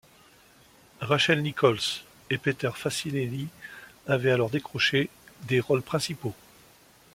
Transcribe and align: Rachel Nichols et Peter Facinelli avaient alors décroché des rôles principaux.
Rachel 1.01 1.43
Nichols 1.43 2.03
et 2.31 2.39
Peter 2.39 2.71
Facinelli 2.73 3.49
avaient 4.07 4.31
alors 4.31 4.49
décroché 4.49 5.11
des 5.43 5.59
rôles 5.59 5.83
principaux. 5.83 6.33